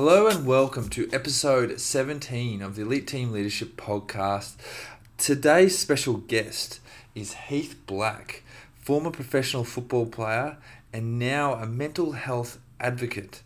[0.00, 4.54] Hello and welcome to episode 17 of the Elite Team Leadership Podcast.
[5.16, 6.78] Today's special guest
[7.16, 8.44] is Heath Black,
[8.80, 10.58] former professional football player
[10.92, 13.42] and now a mental health advocate.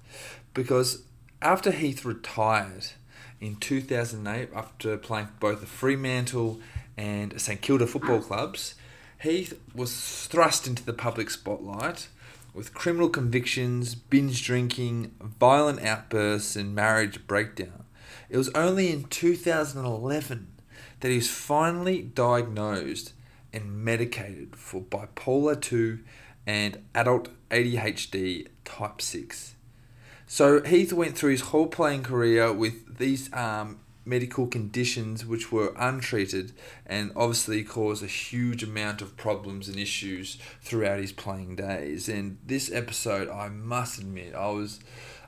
[0.52, 1.04] Because
[1.40, 2.88] after Heath retired
[3.40, 6.60] in 2008, after playing both the Fremantle
[6.98, 8.74] and St Kilda football clubs,
[9.22, 12.08] Heath was thrust into the public spotlight
[12.54, 17.84] with criminal convictions, binge drinking, violent outbursts, and marriage breakdown.
[18.28, 20.48] It was only in 2011
[21.00, 23.12] that he was finally diagnosed
[23.52, 25.98] and medicated for bipolar 2
[26.46, 29.54] and adult ADHD type 6.
[30.26, 35.72] So Heath went through his whole playing career with these um, medical conditions which were
[35.76, 36.52] untreated
[36.86, 42.08] and obviously caused a huge amount of problems and issues throughout his playing days.
[42.08, 44.80] And this episode, I must admit, I was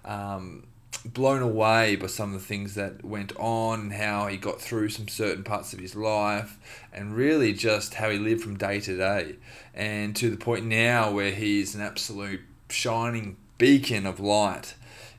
[0.04, 0.66] um,
[1.04, 4.88] blown away by some of the things that went on and how he got through
[4.88, 6.58] some certain parts of his life
[6.92, 9.36] and really just how he lived from day to day.
[9.74, 14.74] And to the point now where he's an absolute shining beacon of light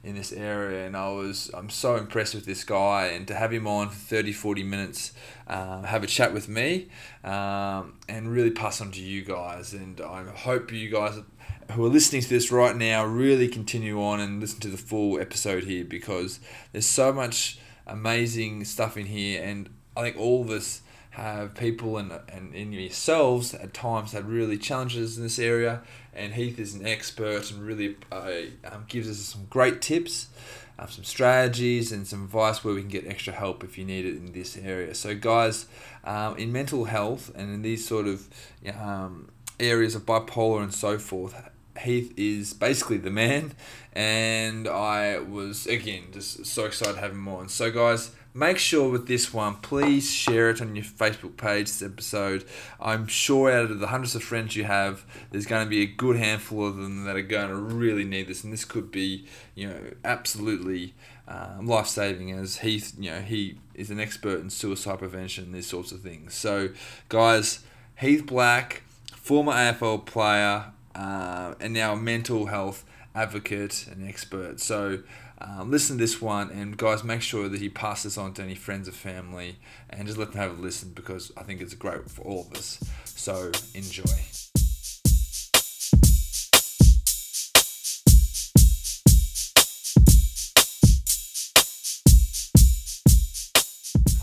[0.05, 3.51] in this area and I was I'm so impressed with this guy and to have
[3.51, 5.13] him on for 30 40 minutes
[5.47, 6.89] um, have a chat with me
[7.23, 11.19] um, and really pass on to you guys and I hope you guys
[11.71, 15.19] who are listening to this right now really continue on and listen to the full
[15.19, 16.39] episode here because
[16.71, 20.83] there's so much amazing stuff in here and I think all of us
[21.15, 25.81] have people and, and in yourselves at times had really challenges in this area
[26.15, 28.31] and Heath is an expert and really uh,
[28.71, 30.29] um, gives us some great tips,
[30.79, 34.05] uh, some strategies, and some advice where we can get extra help if you need
[34.05, 34.95] it in this area.
[34.95, 35.67] So, guys,
[36.05, 38.29] um, in mental health and in these sort of
[38.79, 39.29] um,
[39.59, 43.51] areas of bipolar and so forth, Heath is basically the man,
[43.91, 47.49] and I was again just so excited to have him on.
[47.49, 51.67] So, guys, make sure with this one, please share it on your Facebook page.
[51.67, 52.43] This episode,
[52.81, 55.85] I'm sure out of the hundreds of friends you have, there's going to be a
[55.85, 59.25] good handful of them that are going to really need this, and this could be,
[59.55, 60.93] you know, absolutely
[61.29, 62.31] um, life saving.
[62.31, 66.33] As Heath, you know, he is an expert in suicide prevention, these sorts of things.
[66.33, 66.69] So,
[67.07, 67.59] guys,
[67.99, 72.83] Heath Black, former AFL player uh, and now a mental health
[73.15, 74.59] advocate and expert.
[74.59, 74.99] So
[75.47, 78.43] um, listen to this one, and guys, make sure that you pass this on to
[78.43, 79.57] any friends or family,
[79.89, 82.57] and just let them have a listen because I think it's great for all of
[82.57, 82.83] us.
[83.05, 84.11] So enjoy.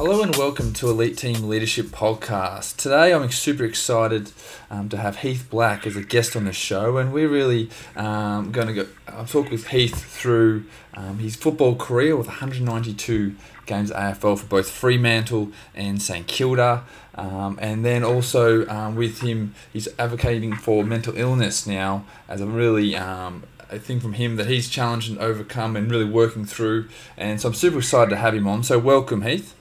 [0.05, 2.75] Hello and welcome to Elite Team Leadership Podcast.
[2.75, 4.33] Today I'm super excited
[4.69, 8.51] um, to have Heath Black as a guest on the show, and we're really um,
[8.51, 8.87] going to go.
[9.07, 10.65] I'll talk with Heath through
[10.95, 16.83] um, his football career with 192 games AFL for both Fremantle and St Kilda,
[17.15, 22.47] um, and then also um, with him, he's advocating for mental illness now as a
[22.47, 26.89] really um, a thing from him that he's challenged and overcome and really working through.
[27.17, 28.65] And so I'm super excited to have him on.
[28.65, 29.55] So welcome, Heath.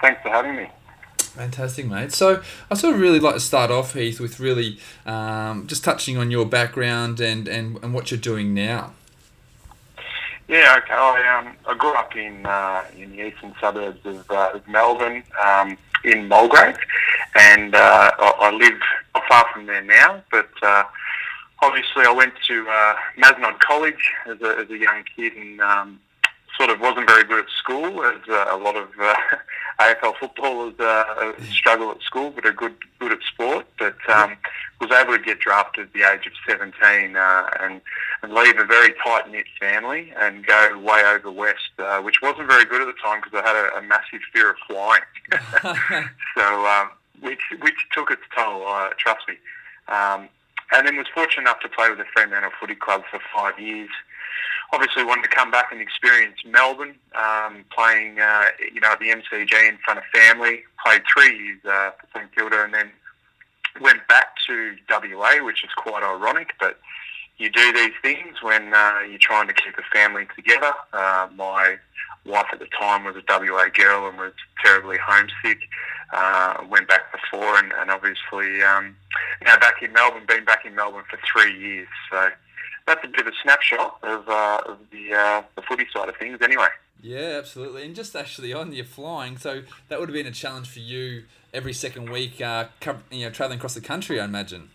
[0.00, 0.68] Thanks for having me.
[1.18, 2.12] Fantastic, mate.
[2.12, 6.18] So I sort of really like to start off, Heath, with really um, just touching
[6.18, 8.94] on your background and, and, and what you're doing now.
[10.48, 10.92] Yeah, okay.
[10.92, 15.22] I, um, I grew up in uh, in the eastern suburbs of, uh, of Melbourne,
[15.40, 16.76] um, in Mulgrave,
[17.36, 18.80] and uh, I, I live
[19.14, 20.24] not far from there now.
[20.32, 20.82] But uh,
[21.62, 26.00] obviously, I went to uh, Mazenod College as a, as a young kid, and um,
[26.56, 29.14] sort of wasn't very good at school, as uh, a lot of uh,
[29.80, 33.66] AFL footballers uh, struggle at school, but are good good at sport.
[33.78, 34.36] But um,
[34.80, 37.82] was able to get drafted at the age of 17 uh, and,
[38.22, 42.48] and leave a very tight knit family and go way over west, uh, which wasn't
[42.48, 45.02] very good at the time because I had a, a massive fear of flying.
[46.36, 48.66] so um, which which took its toll.
[48.66, 49.34] Uh, trust me.
[49.88, 50.28] Um,
[50.72, 53.90] and then was fortunate enough to play with the Fremantle Footy Club for five years
[54.72, 59.08] obviously wanted to come back and experience Melbourne, um, playing uh, you know at the
[59.08, 60.62] MCG in front of family.
[60.84, 62.90] Played three years uh, for St Kilda, and then
[63.80, 66.78] went back to WA, which is quite ironic, but
[67.38, 70.72] you do these things when uh, you're trying to keep a family together.
[70.92, 71.76] Uh, my
[72.26, 74.32] wife at the time was a WA girl and was
[74.62, 75.60] terribly homesick.
[76.12, 78.96] Uh, went back before, and, and obviously um,
[79.44, 80.24] now back in Melbourne.
[80.26, 82.30] Been back in Melbourne for three years, so
[82.90, 86.16] that's a bit of a snapshot of, uh, of the uh, the footy side of
[86.16, 86.68] things, anyway.
[87.02, 87.84] Yeah, absolutely.
[87.84, 91.24] And just actually on your flying, so that would have been a challenge for you
[91.54, 92.66] every second week, uh,
[93.10, 94.70] you know, traveling across the country, I imagine.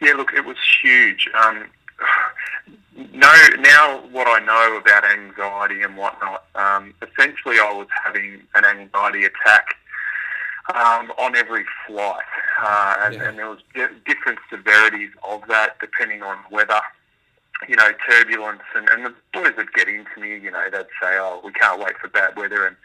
[0.00, 1.28] Yeah, look, it was huge.
[1.34, 1.64] Um,
[3.12, 8.64] no, now what I know about anxiety and whatnot, um, essentially I was having an
[8.64, 9.74] anxiety attack
[10.74, 12.24] um, on every flight,
[12.62, 13.28] uh, and, Yeah.
[13.28, 16.80] and there was di- different severities of that depending on weather.
[17.68, 20.36] You know, turbulence, and, and the boys would get into me.
[20.38, 22.76] You know, they'd say, "Oh, we can't wait for bad weather," and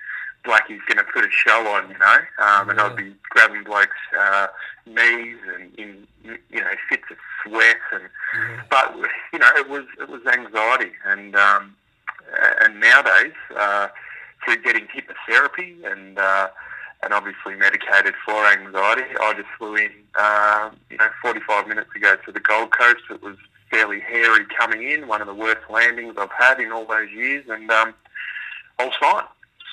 [0.45, 1.89] Blackie's going to put a show on.
[1.89, 2.85] You know, um, and Yeah.
[2.85, 4.47] I'd be grabbing blokes' uh,
[4.85, 8.03] knees and in you know fits of sweat and
[8.37, 8.61] Yeah.
[8.69, 8.95] but
[9.33, 11.75] you know, it was it was anxiety, and um,
[12.61, 13.87] and nowadays uh,
[14.45, 16.49] through getting hypnotherapy and uh,
[17.04, 22.16] and obviously medicated for anxiety, I just flew in, uh, you know, 45 minutes ago
[22.25, 23.04] to the Gold Coast.
[23.10, 23.38] It was
[23.72, 27.46] fairly hairy coming in, one of the worst landings I've had in all those years,
[27.50, 27.94] and um,
[28.80, 29.24] I was fine.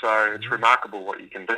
[0.00, 1.56] So it's remarkable what you can do.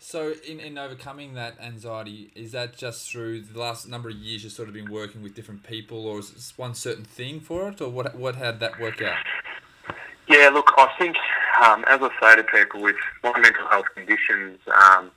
[0.00, 4.44] So, in, in overcoming that anxiety, is that just through the last number of years
[4.44, 7.68] you've sort of been working with different people, or is it one certain thing for
[7.68, 8.14] it, or what?
[8.14, 9.18] What had that work out?
[10.28, 11.16] Yeah, look, I think,
[11.62, 15.10] um, as I say to people with my mental health conditions, um,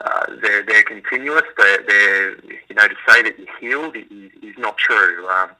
[0.00, 1.42] uh, they're, they're continuous.
[1.56, 5.28] They're, they're, you know, to say that you're healed is, is not true.
[5.28, 5.50] Um,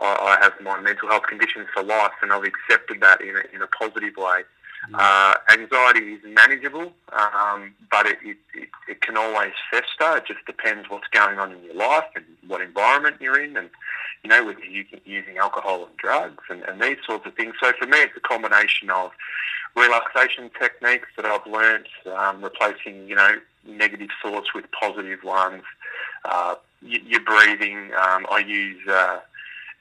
[0.00, 3.54] I, I have my mental health conditions for life, and I've accepted that in a,
[3.54, 4.42] in a positive way.
[4.94, 10.16] Uh, anxiety is manageable, um, but it, it, it, can always fester.
[10.18, 13.70] It just depends what's going on in your life and what environment you're in, and
[14.24, 17.54] you know whether you're using alcohol and drugs and, and these sorts of things.
[17.62, 19.12] So for me, it's a combination of
[19.76, 21.86] relaxation techniques that I've learnt,
[22.16, 25.62] um, replacing you know negative thoughts with positive ones.
[26.24, 27.92] Uh, your breathing.
[27.94, 28.80] Um, I use.
[28.88, 29.20] Uh,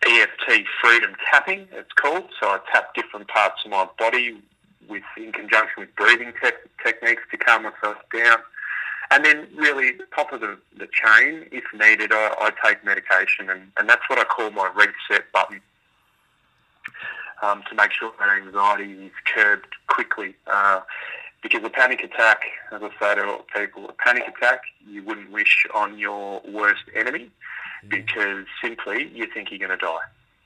[0.04, 2.24] EFT freedom tapping, it's called.
[2.40, 4.36] So I tap different parts of my body
[4.92, 6.52] with in conjunction with breathing te-
[6.84, 8.38] techniques to calm myself down.
[9.10, 13.72] And then really top of the, the chain, if needed, I, I take medication and,
[13.78, 15.62] and that's what I call my reset button
[17.42, 20.36] um, to make sure that anxiety is curbed quickly.
[20.48, 20.82] Uh,
[21.44, 25.66] because a panic attack, as I say to people, a panic attack you wouldn't wish
[25.74, 27.32] on your worst enemy
[27.88, 30.02] because simply you think you're going to die.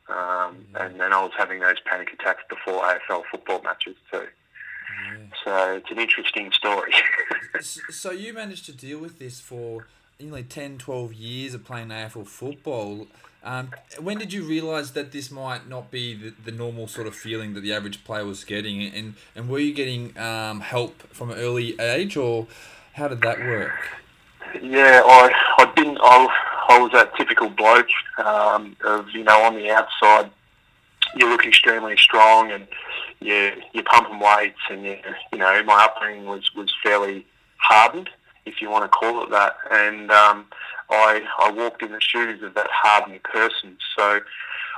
[0.07, 4.27] Um, and then I was having those panic attacks before AFL football matches too.
[4.27, 5.17] Yeah.
[5.43, 6.93] So it's an interesting story.
[7.61, 9.87] So you managed to deal with this for
[10.19, 13.07] nearly 10, 12 years of playing AFL football.
[13.45, 17.15] Um, when did you realise that this might not be the, the normal sort of
[17.15, 18.81] feeling that the average player was getting?
[18.83, 22.47] And, and were you getting um, help from an early age, or
[22.93, 23.71] how did that work?
[24.61, 25.97] yeah, I I didn't.
[26.01, 26.27] I,
[26.67, 30.31] I was that typical bloke um, of you know on the outside.
[31.15, 32.67] You look extremely strong, and
[33.19, 34.97] you you're pumping weights, and you
[35.31, 37.25] you know my upbringing was was fairly
[37.57, 38.09] hardened,
[38.45, 40.45] if you want to call it that, and um,
[40.89, 43.77] I I walked in the shoes of that hardened person.
[43.97, 44.21] So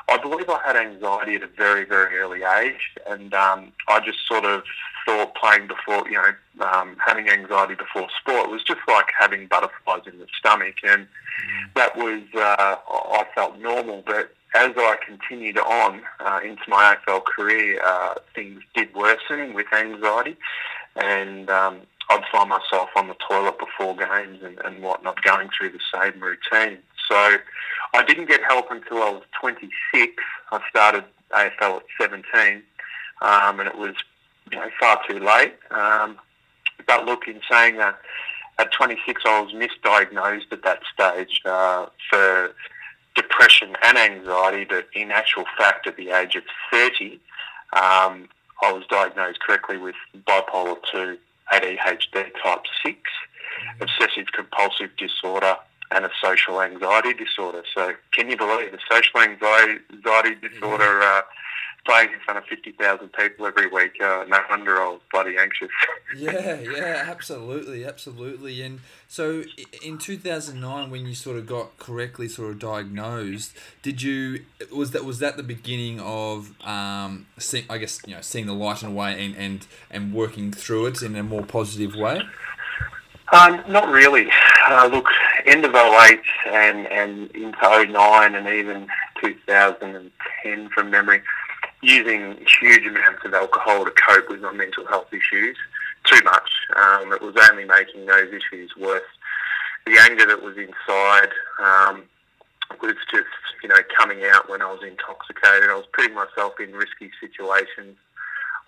[0.10, 4.26] I believe I had anxiety at a very very early age, and um, I just
[4.28, 4.64] sort of
[5.06, 10.04] thought playing before you know um, having anxiety before sport was just like having butterflies
[10.06, 11.08] in the stomach, and
[11.76, 17.24] that was uh, I felt normal, but as I continued on uh, into my AFL
[17.26, 20.38] career, uh, things did worsen with anxiety,
[20.96, 25.72] and um, I'd find myself on the toilet before games and, and whatnot, going through
[25.72, 26.80] the same routine.
[27.10, 27.38] So
[27.94, 30.14] I didn't get help until I was 26.
[30.52, 32.64] I started AFL at 17,
[33.22, 33.96] um, and it was
[34.52, 35.56] you know far too late.
[35.72, 36.18] Um,
[36.86, 38.00] but look, in saying that,
[38.60, 42.54] at 26 I was misdiagnosed at that stage uh, for
[43.16, 47.20] depression and anxiety, but in actual fact, at the age of 30,
[47.74, 48.30] um,
[48.62, 51.18] I was diagnosed correctly with bipolar 2
[51.52, 52.98] ADHD type 6,
[53.82, 55.56] obsessive compulsive disorder,
[55.92, 57.64] and a social anxiety disorder.
[57.74, 61.22] So, can you believe a social anxiety, anxiety disorder uh,
[61.86, 63.94] playing in front of 50,000 people every week?
[64.02, 65.70] Uh, no wonder I was bloody anxious.
[66.16, 68.62] Yeah, yeah, absolutely, absolutely.
[68.62, 68.80] And
[69.10, 69.44] so
[69.84, 73.52] in 2009 when you sort of got correctly sort of diagnosed,
[73.84, 78.22] did you was that was that the beginning of um seeing, I guess, you know,
[78.22, 81.44] seeing the light in a way and and and working through it in a more
[81.44, 82.22] positive way?
[83.34, 84.30] Um, not really.
[84.70, 85.08] Uh, look,
[85.48, 88.88] end of 08 and, and into 09 and even
[89.22, 91.22] 2010 from memory,
[91.82, 95.58] using huge amounts of alcohol to cope with my mental health issues.
[96.04, 96.50] Too much.
[96.76, 99.02] Um, it was only making those issues worse.
[99.86, 102.04] The anger that was inside um,
[102.82, 103.28] was just,
[103.64, 105.70] you know, coming out when I was intoxicated.
[105.70, 107.98] I was putting myself in risky situations.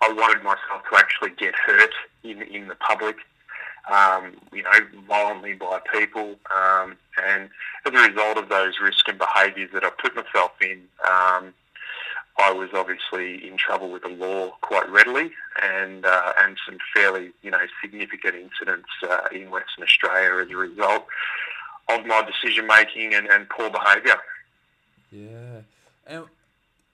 [0.02, 1.92] I wanted myself to actually get hurt
[2.24, 3.16] in, in the public
[3.88, 4.70] um, you know,
[5.08, 6.36] violently by people.
[6.54, 7.48] Um, and
[7.86, 11.54] as a result of those risks and behaviours that I put myself in, um,
[12.38, 15.30] I was obviously in trouble with the law quite readily,
[15.62, 20.56] and uh, and some fairly you know significant incidents uh, in Western Australia as a
[20.56, 21.06] result
[21.88, 24.16] of my decision making and, and poor behaviour.
[25.10, 25.62] Yeah,
[26.06, 26.26] and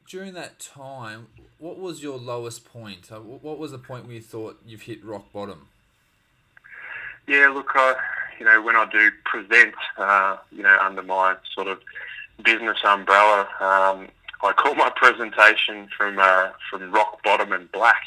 [0.09, 1.29] during that time,
[1.59, 3.13] what was your lowest point?
[3.13, 5.69] Uh, what was the point where you thought you've hit rock bottom?
[7.27, 7.97] Yeah, look, I,
[8.39, 11.81] you know, when I do present, uh, you know, under my sort of
[12.45, 14.09] business umbrella, um,
[14.43, 18.03] I call my presentation from uh, from rock bottom and black.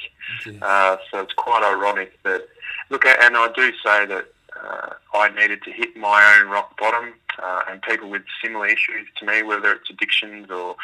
[0.61, 2.47] Uh, so it's quite ironic that
[2.89, 4.25] look, and I do say that
[4.63, 9.07] uh, I needed to hit my own rock bottom, uh, and people with similar issues
[9.17, 10.75] to me, whether it's addictions or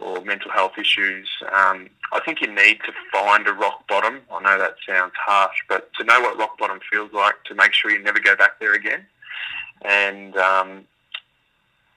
[0.00, 4.22] or mental health issues, um, I think you need to find a rock bottom.
[4.32, 7.72] I know that sounds harsh, but to know what rock bottom feels like, to make
[7.72, 9.06] sure you never go back there again.
[9.82, 10.84] And um,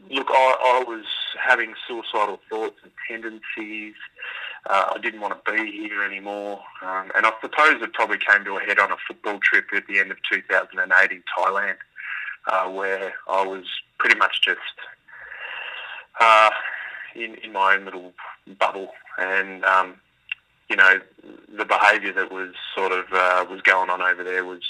[0.09, 1.05] look, I, I was
[1.39, 3.95] having suicidal thoughts and tendencies.
[4.69, 6.59] Uh, I didn't want to be here anymore.
[6.81, 9.87] Um, and I suppose it probably came to a head on a football trip at
[9.87, 11.77] the end of 2008 in Thailand,
[12.47, 13.65] uh, where I was
[13.97, 14.59] pretty much just
[16.19, 16.49] uh,
[17.15, 18.13] in, in my own little
[18.59, 18.89] bubble.
[19.17, 19.95] And, um,
[20.69, 20.99] you know,
[21.55, 24.61] the behaviour that was sort of uh, was going on over there was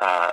[0.00, 0.32] uh,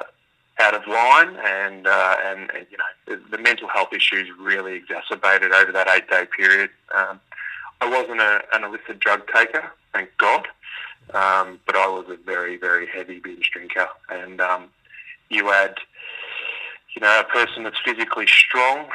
[0.59, 4.73] out of line, and, uh, and, and you know the, the, mental health issues really
[4.73, 6.69] exacerbated over that eight day period.
[6.93, 7.19] Um,
[7.79, 10.47] I wasn't a, an illicit drug taker, thank God,
[11.13, 14.65] um, but I was a very very heavy binge drinker, and um,
[15.29, 15.77] you add
[16.95, 18.87] you know a person that's physically strong,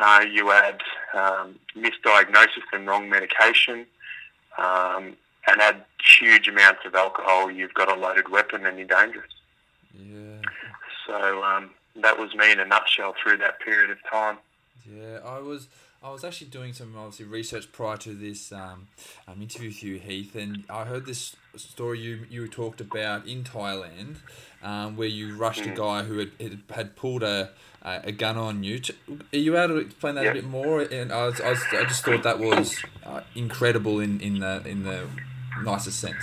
[0.00, 0.80] uh, you add
[1.14, 3.86] um, misdiagnosis and wrong medication.
[4.56, 5.16] Um,
[5.48, 5.84] and add
[6.20, 9.30] huge amounts of alcohol, you've got a loaded weapon and you're dangerous.
[9.94, 10.40] Yeah.
[11.06, 14.38] So um, that was me in a nutshell through that period of time.
[14.90, 15.68] Yeah, I was
[16.02, 18.88] I was actually doing some obviously research prior to this um,
[19.26, 23.44] um, interview with you, Heath, and I heard this story you you talked about in
[23.44, 24.16] Thailand,
[24.62, 25.72] um, where you rushed mm.
[25.72, 27.50] a guy who had, had, pulled a,
[27.82, 28.80] a gun on you.
[29.32, 30.32] Are you able to explain that yep.
[30.32, 30.80] a bit more?
[30.80, 34.62] And I, was, I, was, I just thought that was uh, incredible in, in the
[34.66, 35.06] in the
[35.62, 36.22] nicest sense.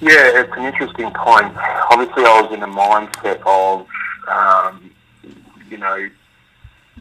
[0.00, 1.54] Yeah, it's an interesting point.
[1.90, 3.86] Obviously, I was in a mindset of,
[4.28, 4.90] um,
[5.68, 6.08] you know,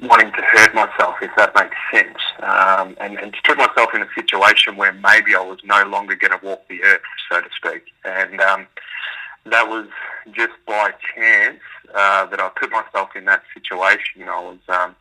[0.01, 4.01] wanting to hurt myself, if that makes sense, um, and, and to put myself in
[4.01, 7.48] a situation where maybe I was no longer going to walk the earth, so to
[7.56, 7.84] speak.
[8.06, 8.68] And um,
[9.46, 9.88] that was
[10.32, 11.60] just by chance
[11.94, 14.24] uh, that I put myself in that situation.
[14.24, 14.96] I was um,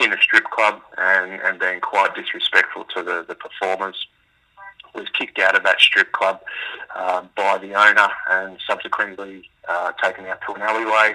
[0.00, 4.06] in a strip club and, and being quite disrespectful to the, the performers
[4.94, 6.40] was kicked out of that strip club
[6.96, 11.14] uh, by the owner and subsequently uh, taken out to an alleyway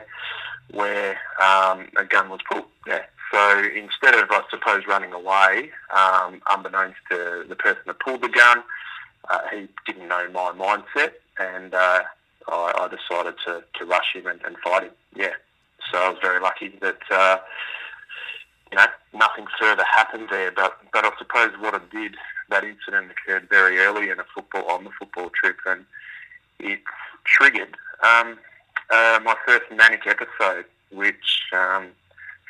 [0.72, 2.66] where um, a gun was pulled.
[2.88, 3.04] Yeah.
[3.32, 8.30] So instead of, I suppose, running away, um, unbeknownst to the person that pulled the
[8.30, 8.64] gun,
[9.30, 12.02] uh, he didn't know my mindset, and uh,
[12.48, 14.92] I, I, decided to, to rush him and, and, fight him.
[15.16, 15.34] Yeah.
[15.92, 17.38] So I was very lucky that uh,
[18.72, 20.52] you know nothing further happened there.
[20.52, 22.16] But but I suppose what it did
[22.50, 25.86] that incident occurred very early in a football on the football trip, and
[26.60, 26.80] it
[27.24, 28.38] triggered um,
[28.90, 30.66] uh, my first manic episode.
[30.92, 31.88] Which, um,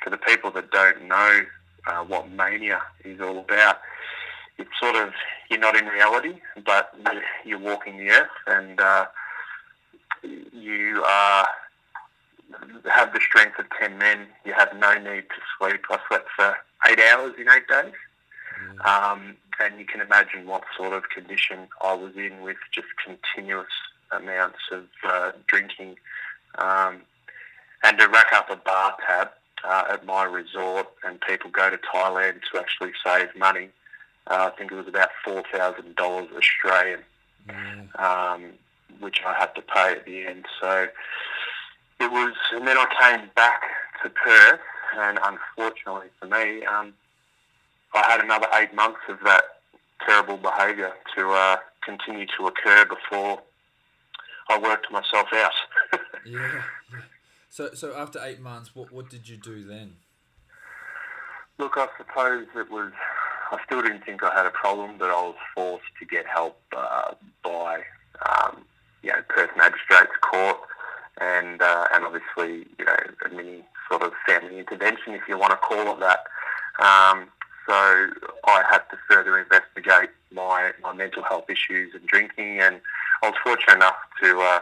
[0.03, 1.39] for the people that don't know
[1.87, 3.79] uh, what mania is all about,
[4.57, 5.13] it's sort of
[5.49, 6.93] you're not in reality, but
[7.43, 9.05] you're walking the earth, and uh,
[10.23, 11.47] you are
[12.91, 14.27] have the strength of ten men.
[14.45, 15.81] You have no need to sleep.
[15.89, 16.55] I slept for
[16.87, 17.93] eight hours in eight days.
[18.85, 23.71] Um, and you can imagine what sort of condition I was in with just continuous
[24.11, 25.95] amounts of uh, drinking.
[26.57, 27.01] Um,
[27.83, 29.29] and to rack up a bar tab
[29.63, 33.69] uh, at my resort, and people go to Thailand to actually save money.
[34.27, 35.97] Uh, I think it was about $4,000
[36.35, 37.01] Australian,
[37.47, 37.99] mm.
[37.99, 38.51] um,
[38.99, 40.45] which I had to pay at the end.
[40.59, 40.87] So
[41.99, 43.61] it was, and then I came back
[44.03, 44.59] to Perth,
[44.97, 46.93] and unfortunately for me, um,
[47.93, 49.43] I had another eight months of that
[50.05, 53.41] terrible behaviour to uh, continue to occur before
[54.49, 55.53] I worked myself out.
[56.25, 56.63] Yeah.
[57.49, 59.97] So, so after eight months, what what did you do then?
[61.57, 62.91] Look, I suppose it was.
[63.51, 66.59] I still didn't think I had a problem, but I was forced to get help
[66.75, 67.13] uh,
[67.43, 67.83] by,
[68.27, 68.65] um,
[69.03, 70.57] you know, Perth Magistrates Court,
[71.21, 75.51] and uh, and obviously, you know, a mini sort of family intervention, if you want
[75.51, 76.25] to call it that.
[76.79, 77.27] Um,
[77.67, 82.81] so I had to further investigate my, my mental health issues and drinking, and
[83.23, 84.59] I was fortunate enough to uh,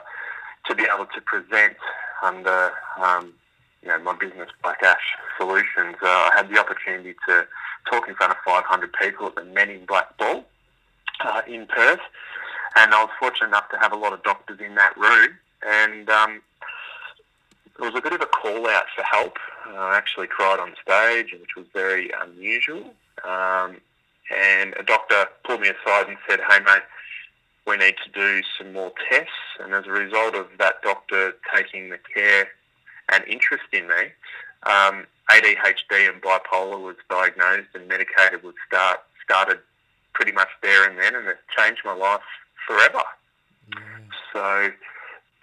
[0.65, 1.75] to be able to present
[2.21, 3.33] under um,
[3.81, 5.95] you know my business Black Ash Solutions.
[6.01, 7.45] Uh, I had the opportunity to
[7.89, 10.45] talk in front of 500 people at the Men in Black Ball
[11.21, 11.99] uh, in Perth,
[12.75, 15.29] and I was fortunate enough to have a lot of doctors in that room,
[15.65, 16.41] and um,
[17.79, 19.37] it was a bit of a call out for help.
[19.67, 22.93] Uh, I actually cried on stage, which was very unusual.
[23.23, 23.77] Um,
[24.35, 26.83] and a doctor pulled me aside and said, "Hey, mate."
[27.65, 31.89] We need to do some more tests, and as a result of that doctor taking
[31.89, 32.49] the care
[33.09, 34.11] and interest in me,
[34.63, 39.59] um, ADHD and bipolar was diagnosed and medicated would start started
[40.13, 42.21] pretty much there and then, and it changed my life
[42.67, 43.01] forever.
[43.73, 43.79] Yeah.
[44.33, 44.71] So,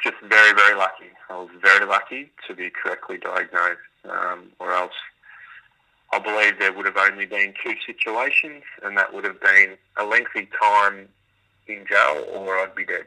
[0.03, 1.11] just very very lucky.
[1.31, 4.93] I was very lucky to be correctly diagnosed, um, or else
[6.13, 10.05] I believe there would have only been two situations, and that would have been a
[10.05, 11.09] lengthy time
[11.73, 13.07] in jail, or I'd be dead.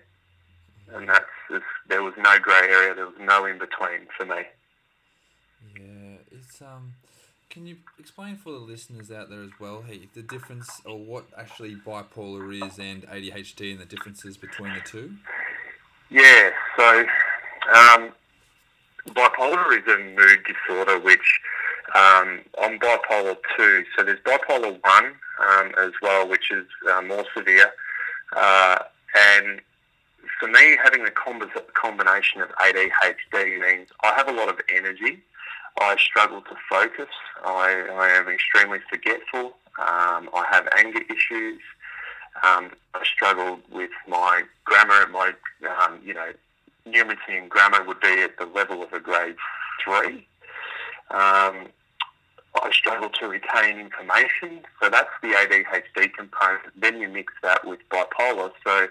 [0.93, 1.25] And that's
[1.87, 2.95] there was no grey area.
[2.95, 4.43] There was no in between for me.
[5.75, 6.93] Yeah, it's um.
[7.49, 11.25] Can you explain for the listeners out there as well, Heath, the difference or what
[11.37, 15.13] actually bipolar is and ADHD and the differences between the two?
[16.09, 17.05] Yeah, so
[17.75, 18.11] um,
[19.09, 21.41] bipolar is a mood disorder which
[21.95, 23.83] um, I'm bipolar 2.
[23.95, 27.71] So there's bipolar 1 um, as well, which is uh, more severe.
[28.35, 28.79] Uh,
[29.15, 29.61] and
[30.39, 35.21] for me, having the combination of ADHD means I have a lot of energy.
[35.79, 37.09] I struggle to focus.
[37.43, 39.53] I, I am extremely forgetful.
[39.79, 41.61] Um, I have anger issues.
[42.43, 45.07] Um, I struggle with my grammar.
[45.11, 45.33] My,
[45.81, 46.31] um, you know,
[46.87, 49.35] numeracy and grammar would be at the level of a grade
[49.83, 50.27] three.
[51.11, 51.67] Um,
[52.61, 54.61] I struggle to retain information.
[54.81, 56.79] So that's the ADHD component.
[56.79, 58.51] Then you mix that with bipolar.
[58.63, 58.87] So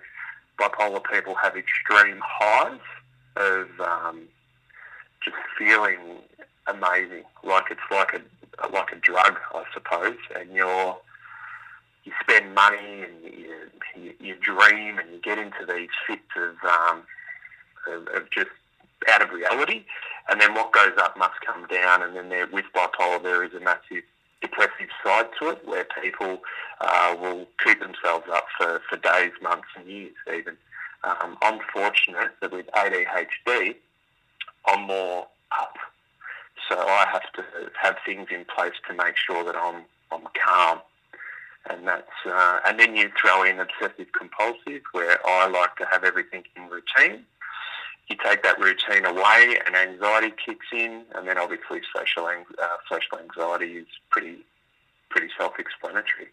[0.58, 2.80] bipolar people have extreme highs
[3.36, 4.22] of um,
[5.24, 6.18] just feeling
[6.66, 10.16] amazing, like it's like a like a drug, I suppose.
[10.36, 10.96] And you're
[12.04, 13.54] you spend money and you,
[13.96, 17.02] you, you dream and you get into these fits of, um,
[17.86, 18.50] of, of just
[19.10, 19.84] out of reality.
[20.28, 22.02] And then what goes up must come down.
[22.02, 24.04] And then there, with bipolar, there is a massive
[24.40, 26.38] depressive side to it where people
[26.80, 30.56] uh, will keep themselves up for, for days, months, and years even.
[31.04, 33.76] Um, I'm fortunate that with ADHD,
[34.66, 35.26] I'm more
[35.58, 35.76] up.
[36.68, 37.44] So I have to
[37.80, 40.80] have things in place to make sure that I'm I'm calm,
[41.68, 46.04] and that's uh, and then you throw in obsessive compulsive, where I like to have
[46.04, 47.24] everything in routine
[48.08, 52.76] you take that routine away and anxiety kicks in, and then obviously social ang- uh,
[52.88, 54.38] social anxiety is pretty
[55.08, 56.28] pretty self-explanatory.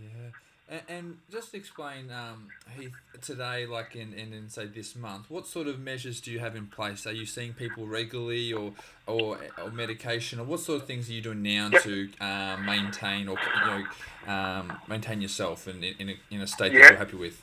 [0.00, 0.30] Yeah,
[0.68, 5.46] and, and just explain, um, Heath, today, like in, in, in say this month, what
[5.46, 7.06] sort of measures do you have in place?
[7.06, 8.72] Are you seeing people regularly, or
[9.06, 11.82] or, or medication, or what sort of things are you doing now yep.
[11.82, 16.72] to uh, maintain or you know um, maintain yourself in in a, in a state
[16.72, 16.82] yep.
[16.82, 17.40] that you're happy with?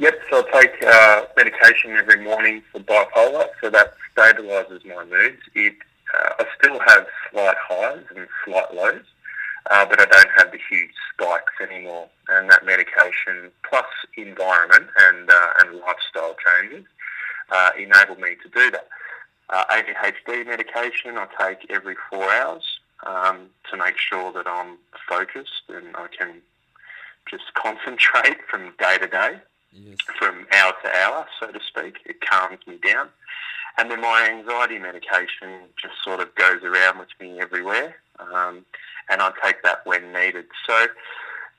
[0.00, 5.42] Yep, so I take uh, medication every morning for bipolar, so that stabilises my moods.
[5.54, 5.74] It,
[6.14, 9.04] uh, I still have slight highs and slight lows,
[9.70, 12.08] uh, but I don't have the huge spikes anymore.
[12.30, 13.84] And that medication plus
[14.16, 16.86] environment and uh, and lifestyle changes
[17.50, 18.88] uh, enable me to do that.
[19.50, 22.64] Uh, ADHD medication I take every four hours
[23.06, 26.40] um, to make sure that I'm focused and I can
[27.28, 29.40] just concentrate from day to day
[29.72, 29.96] yes.
[30.18, 31.96] from hour to hour, so to speak.
[32.04, 33.08] It calms me down.
[33.78, 38.64] And then my anxiety medication just sort of goes around with me everywhere, um,
[39.08, 40.46] and I take that when needed.
[40.66, 40.86] So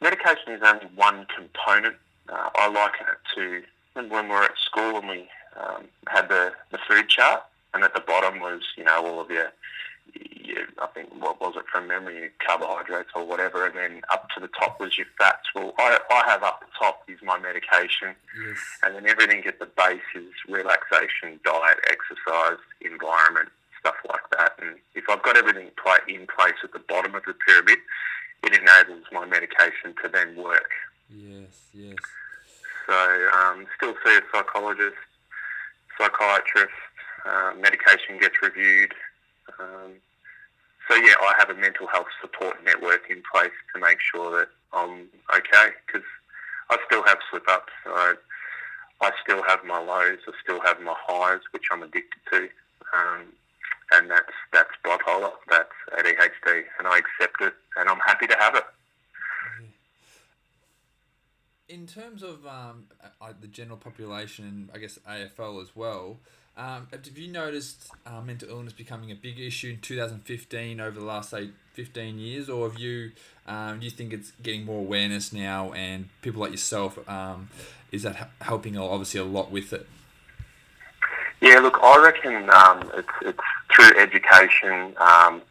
[0.02, 1.96] medication is only one component.
[2.30, 3.64] Uh, I liken it to
[4.10, 7.44] when we were at school and we um, had the, the food chart,
[7.74, 9.52] and at the bottom was, you know, all of your
[10.14, 14.40] you, I think what was it from memory, carbohydrates or whatever, and then up to
[14.40, 15.48] the top was your fats.
[15.56, 18.58] Well, I, I have up the top is my medication, yes.
[18.84, 24.54] and then everything at the base is relaxation, diet, exercise, environment, stuff like that.
[24.62, 25.70] And if I've got everything
[26.08, 27.80] in place at the bottom of the pyramid,
[28.44, 30.72] it enables my medication to then work.
[31.10, 31.96] Yes, yes.
[32.88, 34.98] So, um, still see a psychologist,
[35.98, 36.74] psychiatrist.
[37.24, 38.94] Uh, medication gets reviewed
[39.60, 39.94] um,
[40.90, 44.50] so yeah, I have a mental health support network in place to make sure that
[44.74, 46.08] I'm okay because
[46.70, 47.74] I still have slip ups.
[47.86, 48.16] I,
[49.02, 50.20] I still have my lows.
[50.28, 52.50] I still have my highs, which I'm addicted to,
[52.94, 53.26] um,
[53.94, 55.32] and that's that's bipolar.
[55.50, 58.66] That's ADHD, and I accept it, and I'm happy to have it.
[61.72, 62.88] in terms of um,
[63.40, 66.20] the general population, I guess AFL as well,
[66.62, 71.06] um, have you noticed uh, mental illness becoming a big issue in 2015 over the
[71.06, 73.12] last say 15 years, or have you
[73.48, 77.50] um, do you think it's getting more awareness now, and people like yourself um,
[77.92, 79.88] is that helping obviously a lot with it?
[81.42, 83.40] Yeah, look, I reckon um, it's it's
[83.76, 84.96] through education.
[84.98, 85.42] Um,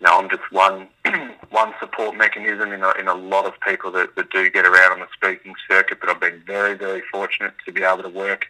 [0.00, 0.88] you know, I'm just one
[1.50, 4.92] one support mechanism in a, in a lot of people that, that do get around
[4.92, 5.98] on the speaking circuit.
[6.00, 8.46] But I've been very very fortunate to be able to work,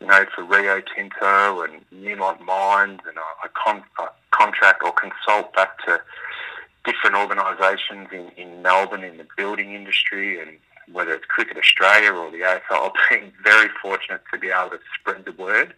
[0.00, 4.92] you know, for Rio Tinto and Newmont Mines, and I, I, con- I contract or
[4.92, 6.00] consult back to
[6.84, 10.58] different organisations in, in Melbourne in the building industry and
[10.92, 14.78] whether it's Cricket Australia or the AFL, I've been very fortunate to be able to
[15.00, 15.74] spread the word.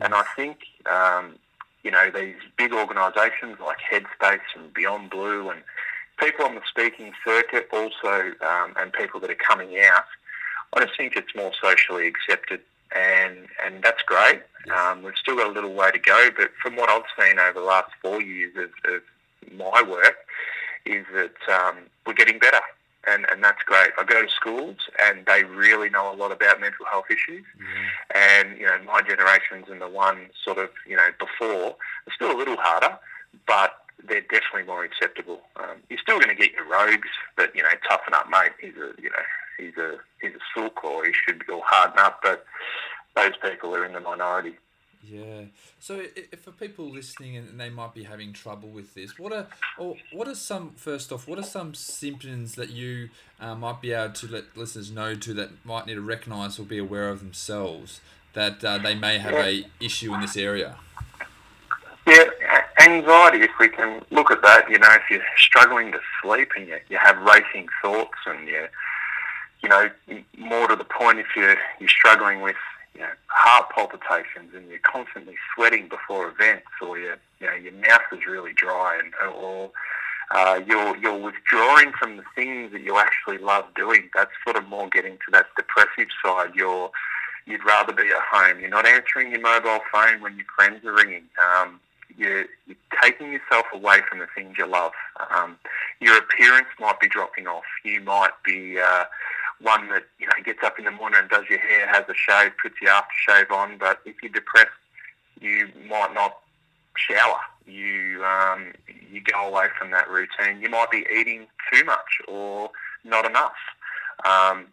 [0.00, 1.34] And I think um,
[1.82, 5.62] you know, these big organisations like Headspace and Beyond Blue and
[6.18, 10.04] people on the speaking circuit also, um, and people that are coming out,
[10.74, 12.60] I just think it's more socially accepted
[12.94, 14.42] and, and that's great.
[14.76, 17.58] Um, we've still got a little way to go, but from what I've seen over
[17.58, 19.02] the last four years of, of
[19.52, 20.16] my work,
[20.84, 21.76] is that um,
[22.06, 22.60] we're getting better
[23.06, 23.90] and, and that's great.
[23.98, 27.44] I go to schools and they really know a lot about mental health issues.
[27.56, 28.48] Mm-hmm.
[28.48, 31.76] And, you know, my generations and the one sort of, you know, before,
[32.06, 32.98] it's still a little harder,
[33.46, 33.74] but
[34.04, 35.40] they're definitely more acceptable.
[35.56, 38.52] Um, you're still going to get your rogues, but, you know, toughen up, mate.
[38.60, 39.26] He's a, you know,
[39.58, 42.44] he's a, he's a sook or he should be all harden up, but
[43.14, 44.56] those people are in the minority.
[45.04, 45.42] Yeah.
[45.80, 49.48] So, if for people listening and they might be having trouble with this, what are
[49.76, 51.26] or what are some first off?
[51.26, 53.08] What are some symptoms that you
[53.40, 56.62] uh, might be able to let listeners know to that might need to recognise or
[56.62, 58.00] be aware of themselves
[58.34, 59.44] that uh, they may have yeah.
[59.44, 60.76] a issue in this area?
[62.06, 62.30] Yeah,
[62.80, 63.42] anxiety.
[63.42, 66.78] If we can look at that, you know, if you're struggling to sleep and you,
[66.88, 68.66] you have racing thoughts and you
[69.62, 69.90] you know,
[70.36, 72.56] more to the point, if you're you're struggling with
[72.94, 77.72] you know, heart palpitations and you're constantly sweating before events or your, you know, your
[77.72, 79.70] mouth is really dry and, or
[80.30, 84.10] uh, you're, you're withdrawing from the things that you actually love doing.
[84.14, 86.54] That's sort of more getting to that depressive side.
[86.54, 86.90] You're,
[87.46, 88.60] you'd rather be at home.
[88.60, 91.24] You're not answering your mobile phone when your friends are ringing.
[91.42, 91.80] Um,
[92.16, 94.92] you're, you're taking yourself away from the things you love.
[95.30, 95.56] Um,
[96.00, 97.64] your appearance might be dropping off.
[97.84, 99.04] You might be uh,
[99.62, 102.14] one that you know gets up in the morning and does your hair, has a
[102.14, 103.78] shave, puts your aftershave on.
[103.78, 104.70] But if you're depressed,
[105.40, 106.38] you might not
[106.96, 107.38] shower.
[107.66, 108.72] You um,
[109.10, 110.60] you go away from that routine.
[110.60, 112.70] You might be eating too much or
[113.04, 113.52] not enough.
[114.24, 114.66] Um,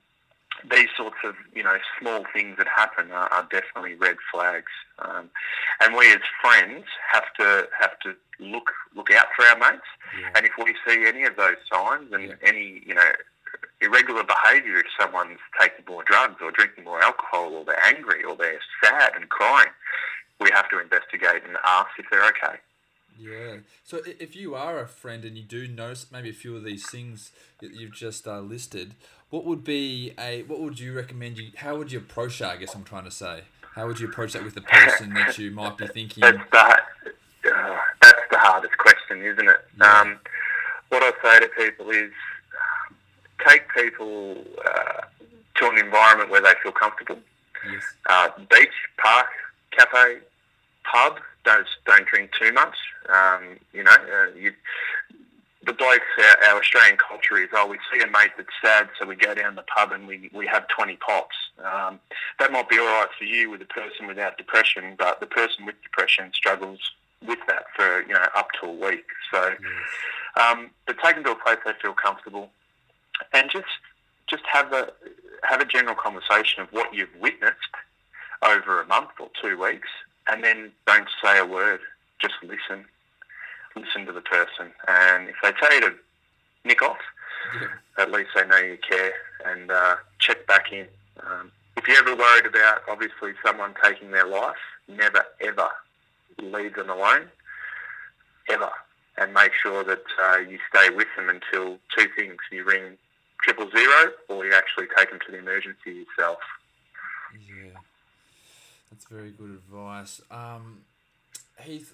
[0.70, 5.30] these sorts of you know small things that happen are, are definitely red flags, um,
[5.82, 9.84] and we as friends have to have to look look out for our mates.
[10.20, 10.32] Yeah.
[10.36, 12.34] And if we see any of those signs and yeah.
[12.44, 13.12] any you know
[13.82, 18.36] irregular behaviour if someone's taking more drugs or drinking more alcohol or they're angry or
[18.36, 19.70] they're sad and crying.
[20.40, 22.58] We have to investigate and ask if they're okay.
[23.20, 23.58] Yeah.
[23.84, 26.90] So if you are a friend and you do notice maybe a few of these
[26.90, 28.96] things that you've just uh, listed,
[29.30, 32.52] what would be a what would you recommend you how would you approach that?
[32.52, 33.42] I guess I'm trying to say.
[33.76, 36.22] How would you approach that with the person that you might be thinking?
[36.22, 39.66] That's the, uh, that's the hardest question, isn't it?
[39.78, 40.02] Yeah.
[40.02, 40.20] Um,
[40.90, 42.12] what I say to people is
[43.48, 45.02] take people uh,
[45.56, 47.20] to an environment where they feel comfortable.
[47.72, 47.84] Yes.
[48.08, 49.28] Uh, beach, park,
[49.72, 50.20] cafe,
[50.84, 51.20] pub.
[51.46, 52.76] Don't don't drink too much.
[53.10, 54.54] Um, you know, uh, you,
[55.66, 59.06] the blokes, our, our, Australian culture is, oh, we see a mate that's sad, so
[59.06, 61.36] we go down the pub and we, we have 20 pops.
[61.60, 62.00] Um,
[62.40, 65.66] that might be all right for you with a person without depression, but the person
[65.66, 66.80] with depression struggles
[67.26, 69.06] with that for, you know, up to a week.
[69.32, 70.42] So, yes.
[70.42, 72.50] um, but take them to a place they feel comfortable
[73.34, 73.68] and just
[74.30, 74.90] just have a
[75.44, 77.56] have a general conversation of what you've witnessed
[78.44, 79.88] over a month or two weeks,
[80.28, 81.80] and then don't say a word.
[82.22, 82.86] Just listen,
[83.76, 85.94] listen to the person, and if they tell you to
[86.66, 86.98] nick off,
[87.62, 87.68] yeah.
[88.04, 89.14] at least they know you care,
[89.46, 90.88] and uh, check back in.
[91.26, 95.70] Um, if you're ever worried about obviously someone taking their life, never ever
[96.42, 97.28] leave them alone,
[98.50, 98.70] ever,
[99.18, 102.98] and make sure that uh, you stay with them until two things: you ring
[103.44, 106.40] triple zero, or you actually take them to the emergency yourself.
[107.34, 107.80] Yeah,
[108.92, 110.22] that's very good advice.
[110.32, 110.80] Um,
[111.60, 111.94] Heath,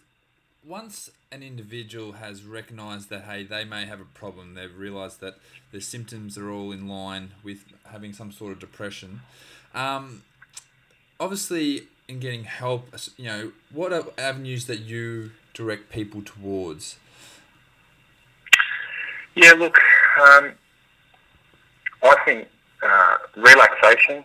[0.65, 5.35] once an individual has recognised that hey they may have a problem, they've realised that
[5.71, 9.21] their symptoms are all in line with having some sort of depression.
[9.73, 10.23] Um,
[11.19, 16.97] obviously, in getting help, you know, what are avenues that you direct people towards?
[19.35, 19.77] Yeah, look,
[20.21, 20.53] um,
[22.05, 22.47] I think
[22.83, 24.23] uh, relaxation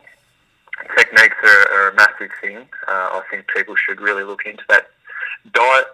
[0.96, 2.58] techniques are, are a massive thing.
[2.88, 4.88] Uh, I think people should really look into that.
[5.52, 5.86] Diet,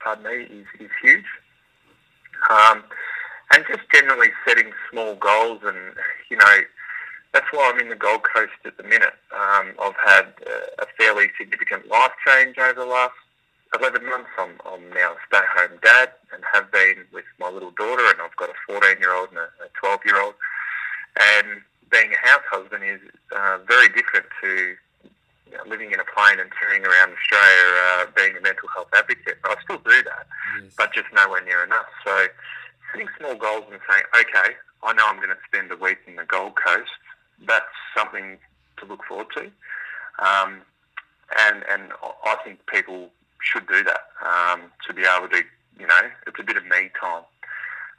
[0.00, 1.24] pardon me, is, is huge.
[2.50, 2.82] Um,
[3.52, 5.76] and just generally setting small goals and,
[6.30, 6.56] you know,
[7.32, 9.14] that's why I'm in the Gold Coast at the minute.
[9.32, 10.26] Um, I've had
[10.78, 13.14] a fairly significant life change over the last
[13.78, 14.28] 11 months.
[14.38, 18.36] I'm, I'm now a stay-home dad and have been with my little daughter, and I've
[18.36, 19.48] got a 14-year-old and a
[19.82, 20.34] 12-year-old.
[21.18, 23.00] And being a house husband is
[23.34, 24.74] uh, very different to
[25.52, 28.88] you know, living in a plane and touring around Australia, uh, being a mental health
[28.94, 29.36] advocate.
[29.44, 30.26] I still do that,
[30.62, 30.72] yes.
[30.76, 31.86] but just nowhere near enough.
[32.04, 32.26] So
[32.90, 36.16] setting small goals and saying, okay, I know I'm going to spend a week in
[36.16, 36.90] the Gold Coast.
[37.46, 37.64] That's
[37.96, 38.38] something
[38.78, 39.44] to look forward to.
[40.18, 40.62] Um,
[41.38, 41.92] and, and
[42.24, 45.42] I think people should do that um, to be able to,
[45.78, 47.24] you know, it's a bit of me time.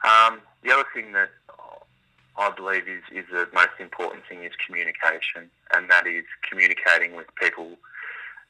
[0.04, 1.30] Um, the other thing that
[2.36, 7.26] I believe is, is the most important thing is communication, and that is communicating with
[7.40, 7.76] people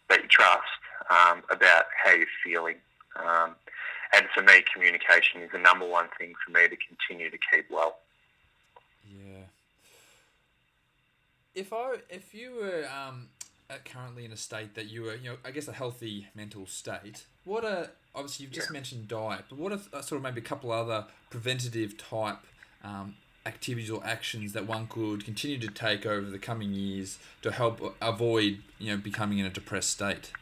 [0.08, 0.62] that you trust
[1.10, 2.76] um, about how you're feeling.
[3.16, 3.54] Um,
[4.14, 7.70] and for me, communication is the number one thing for me to continue to keep
[7.70, 7.98] well.
[9.04, 9.44] Yeah.
[11.54, 13.28] If I if you were um,
[13.84, 17.26] currently in a state that you were, you know, I guess a healthy mental state,
[17.44, 18.74] what are obviously you've just yeah.
[18.74, 22.38] mentioned diet, but what are uh, sort of maybe a couple other preventative type
[22.82, 27.52] um, activities or actions that one could continue to take over the coming years to
[27.52, 30.32] help avoid, you know, becoming in a depressed state?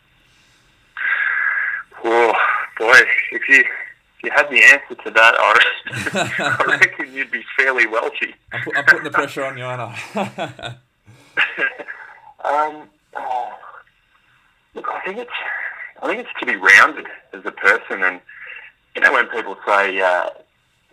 [2.05, 2.33] Oh
[2.79, 3.01] boy,
[3.33, 7.87] if you if you had the answer to that, I, I reckon you'd be fairly
[7.87, 8.35] wealthy.
[8.53, 9.97] I'm, I'm putting the pressure on you, aren't I?
[12.45, 13.53] um, oh,
[14.75, 15.31] look, I think it's
[16.03, 18.21] I think it's to be rounded as a person, and
[18.95, 20.31] you know when people say uh,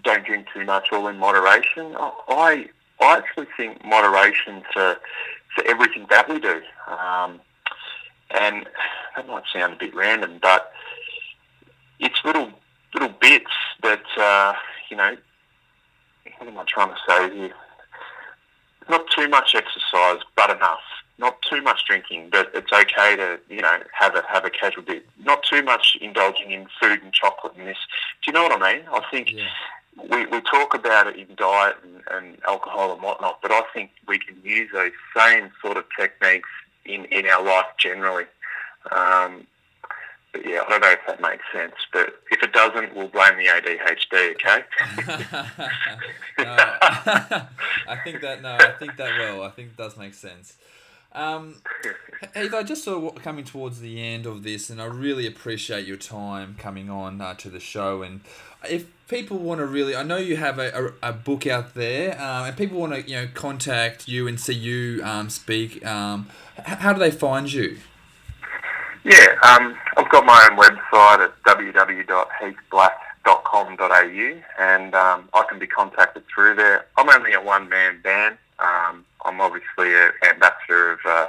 [0.03, 1.95] don't drink too much, all in moderation.
[1.97, 2.69] I
[3.01, 4.97] I actually think moderation for
[5.55, 6.61] for everything that we do.
[6.87, 7.39] Um,
[8.31, 8.67] and
[9.15, 10.71] that might sound a bit random, but
[11.99, 12.51] it's little
[12.93, 13.51] little bits
[13.83, 14.53] that uh,
[14.89, 15.17] you know.
[16.37, 17.53] What am I trying to say here?
[18.89, 20.79] Not too much exercise, but enough.
[21.17, 24.83] Not too much drinking, but it's okay to you know have a have a casual
[24.83, 25.05] bit.
[25.21, 27.77] Not too much indulging in food and chocolate and this.
[28.23, 28.85] Do you know what I mean?
[28.89, 29.47] I think yeah
[30.09, 33.91] we, we talk about it in diet and, and alcohol and whatnot, but I think
[34.07, 36.49] we can use those same sort of techniques
[36.85, 38.25] in, in our life generally.
[38.91, 39.47] Um,
[40.31, 43.37] but yeah, I don't know if that makes sense, but if it doesn't, we'll blame
[43.37, 44.35] the ADHD.
[44.35, 44.63] Okay.
[46.39, 46.55] no,
[47.87, 49.43] I think that no, I think that will.
[49.43, 50.55] I think it does make sense.
[51.11, 51.55] Um,
[52.35, 55.97] Eva, just sort of coming towards the end of this, and I really appreciate your
[55.97, 58.03] time coming on uh, to the show.
[58.03, 58.21] And
[58.69, 62.11] if people want to really, I know you have a, a, a book out there,
[62.21, 65.83] um, and people want to you know contact you and see you um, speak.
[65.85, 66.27] Um,
[66.63, 67.77] how do they find you?
[69.03, 76.23] Yeah, um, I've got my own website at www.heathblack.com.au, and um, I can be contacted
[76.27, 76.85] through there.
[76.97, 78.37] I'm only a one man band.
[78.59, 81.27] Um, I'm obviously an ambassador of, uh,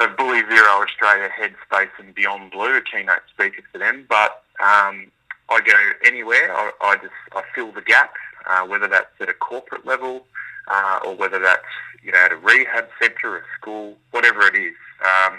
[0.00, 4.06] of Bully Zero Australia Headspace and Beyond Blue, a keynote speaker for them.
[4.08, 5.10] But um,
[5.48, 5.72] I go
[6.04, 6.54] anywhere.
[6.54, 8.12] I, I just I fill the gap,
[8.46, 10.26] uh, whether that's at a corporate level
[10.68, 11.64] uh, or whether that's
[12.02, 14.74] you know at a rehab centre, a school, whatever it is.
[15.04, 15.38] Um,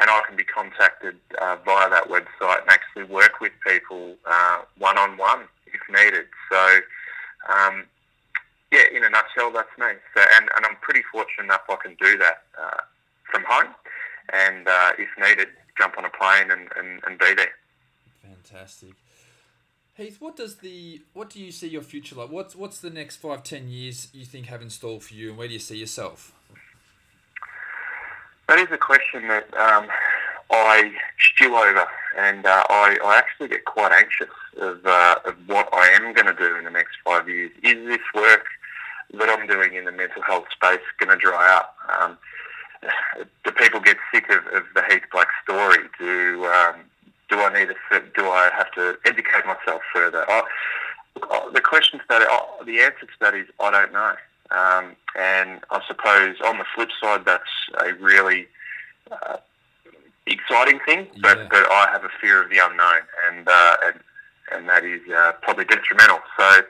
[0.00, 4.16] and I can be contacted uh, via that website and actually work with people
[4.78, 6.26] one on one if needed.
[6.50, 6.80] So
[7.48, 7.84] um,
[8.72, 9.86] yeah, in a nutshell, that's me.
[10.14, 12.80] So, and, and I'm pretty fortunate enough I can do that uh,
[13.30, 13.74] from home,
[14.32, 17.52] and uh, if needed, jump on a plane and, and, and be there.
[18.22, 18.94] Fantastic.
[19.94, 22.30] Heath, what does the what do you see your future like?
[22.30, 25.38] What's what's the next five ten years you think have in store for you, and
[25.38, 26.32] where do you see yourself?
[28.48, 29.86] That is a question that um,
[30.50, 31.86] I stew over,
[32.18, 36.26] and uh, I, I actually get quite anxious of, uh, of what I am going
[36.26, 37.50] to do in the next five years.
[37.62, 38.46] Is this work
[39.14, 41.76] that I'm doing in the mental health space going to dry up?
[42.00, 42.18] Um,
[43.44, 45.78] do people get sick of, of the Heath Black story?
[45.98, 46.76] Do um,
[47.28, 50.24] do I need to do I have to educate myself further?
[50.28, 50.42] I,
[51.52, 52.28] the question to that,
[52.66, 54.14] the answer to that is I don't know.
[54.50, 57.42] Um, and I suppose on the flip side, that's
[57.80, 58.48] a really
[59.10, 59.38] uh,
[60.26, 61.48] exciting thing, but, yeah.
[61.50, 64.00] but I have a fear of the unknown, and uh, and
[64.52, 66.18] and that is uh, probably detrimental.
[66.38, 66.62] So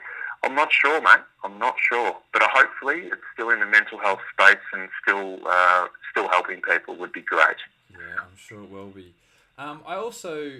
[0.43, 1.23] I'm not sure, mate.
[1.43, 5.87] I'm not sure, but hopefully it's still in the mental health space and still uh,
[6.11, 7.57] still helping people would be great.
[7.91, 9.13] Yeah, I'm sure it will be.
[9.57, 10.51] Um, I also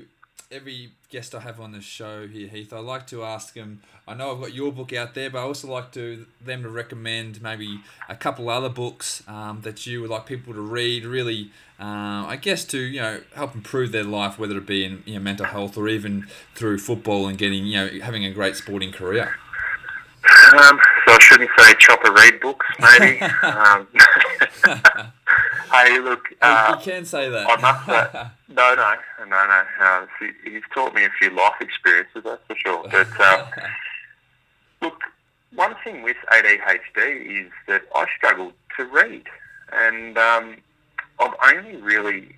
[0.52, 3.82] every guest I have on the show here, Heath, I like to ask them.
[4.08, 6.70] I know I've got your book out there, but I also like to them to
[6.70, 11.06] recommend maybe a couple other books um, that you would like people to read.
[11.06, 15.04] Really, uh, I guess to you know help improve their life, whether it be in
[15.06, 18.56] you know, mental health or even through football and getting you know having a great
[18.56, 19.36] sporting career.
[20.26, 23.20] Um, so I shouldn't say chopper read books, maybe.
[23.44, 23.88] um,
[25.72, 26.28] hey, look.
[26.42, 27.46] Uh, you can say that.
[27.50, 29.64] I must say, no, no, no, no.
[29.82, 30.06] Uh,
[30.44, 32.86] he's taught me a few life experiences, that's for sure.
[32.90, 33.46] But uh,
[34.82, 35.02] look,
[35.54, 39.26] one thing with ADHD is that I struggle to read,
[39.74, 40.58] and um,
[41.20, 42.36] I've only really,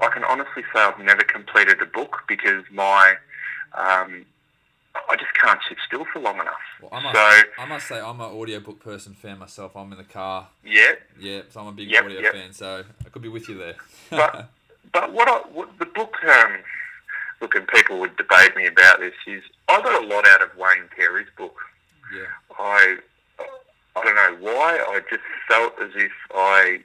[0.00, 3.14] I can honestly say I've never completed a book because my
[3.74, 4.26] um,
[5.10, 6.54] I just can't sit still for long enough.
[6.80, 9.76] Well, I must, so I must say I'm an audiobook person fan myself.
[9.76, 10.48] I'm in the car.
[10.64, 10.92] Yeah.
[11.18, 12.32] Yeah, so I'm a big yep, audio yep.
[12.32, 12.52] fan.
[12.52, 13.76] So I could be with you there.
[14.10, 14.50] but
[14.92, 16.58] but what, I, what the book, um,
[17.40, 20.50] look, and people would debate me about this is I got a lot out of
[20.56, 21.56] Wayne Carey's book.
[22.14, 22.26] Yeah.
[22.58, 22.96] I
[23.96, 24.78] I don't know why.
[24.78, 26.80] I just felt as if I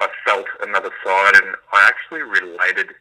[0.00, 2.94] I felt another side, and I actually related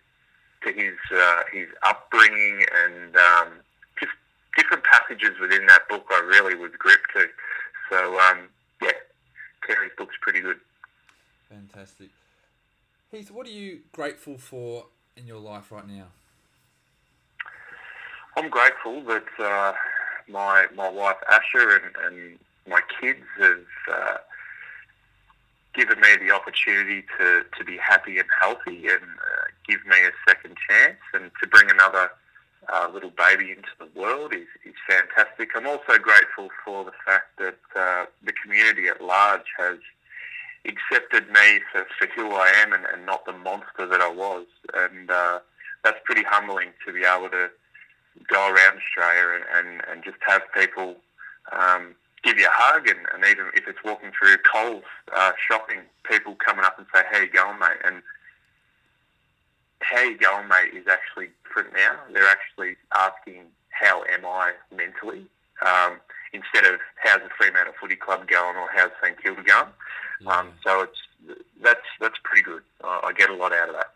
[0.63, 3.15] to his uh, his upbringing and.
[3.15, 3.47] Um,
[4.55, 7.27] different passages within that book I really was gripped to.
[7.89, 8.49] So um,
[8.81, 8.91] yeah,
[9.65, 10.57] Carey's book's pretty good.
[11.49, 12.09] Fantastic.
[13.11, 14.85] Heath, what are you grateful for
[15.17, 16.05] in your life right now?
[18.37, 19.73] I'm grateful that uh,
[20.27, 24.17] my my wife Asher and, and my kids have uh,
[25.73, 30.11] given me the opportunity to, to be happy and healthy and uh, give me a
[30.29, 32.11] second chance and to bring another
[32.71, 35.49] uh, little baby into the world is, is fantastic.
[35.55, 39.77] I'm also grateful for the fact that uh, the community at large has
[40.65, 44.45] accepted me for, for who I am and, and not the monster that I was.
[44.73, 45.39] And uh,
[45.83, 47.49] that's pretty humbling to be able to
[48.27, 50.95] go around Australia and, and, and just have people
[51.51, 54.83] um, give you a hug and, and even if it's walking through Coles
[55.15, 57.79] uh, shopping, people coming up and say, how you going, mate?
[57.85, 58.01] And
[59.81, 61.99] how you going, mate, is actually different now.
[62.13, 65.25] They're actually asking, how am I mentally?
[65.65, 65.99] Um,
[66.33, 69.67] instead of how's the Fremantle Footy Club going or how's St Kilda going.
[70.21, 70.37] Yeah.
[70.37, 72.61] Um, so it's that's that's pretty good.
[72.83, 73.93] I, I get a lot out of that.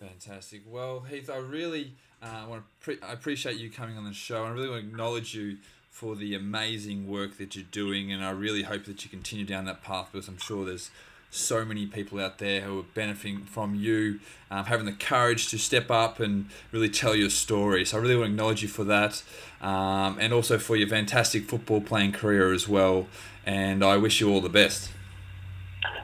[0.00, 0.62] Fantastic.
[0.68, 1.92] Well, Heath, I really
[2.22, 4.44] uh, want to pre- I appreciate you coming on the show.
[4.44, 5.58] I really want to acknowledge you
[5.90, 9.64] for the amazing work that you're doing, and I really hope that you continue down
[9.66, 10.90] that path because I'm sure there's
[11.34, 14.20] so many people out there who are benefiting from you
[14.50, 17.84] um, having the courage to step up and really tell your story.
[17.84, 19.22] So I really want to acknowledge you for that
[19.60, 23.08] um, and also for your fantastic football playing career as well.
[23.44, 24.90] And I wish you all the best.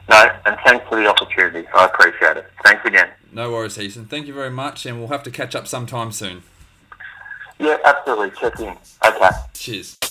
[0.09, 1.67] No, and thanks for the opportunity.
[1.73, 2.45] I appreciate it.
[2.63, 3.09] Thanks again.
[3.31, 4.05] No worries, Ethan.
[4.05, 6.43] Thank you very much, and we'll have to catch up sometime soon.
[7.57, 8.31] Yeah, absolutely.
[8.31, 8.75] Check in.
[9.05, 9.29] Okay.
[9.53, 10.10] Cheers.